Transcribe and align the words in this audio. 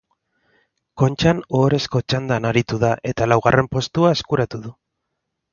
Kontxan 1.01 1.41
ohorezko 1.59 2.01
txandan 2.13 2.49
aritu 2.53 2.81
da 2.85 2.91
eta 3.13 3.29
laugarren 3.33 3.73
postua 3.77 4.15
eskuratu 4.19 4.63
du. 4.65 4.77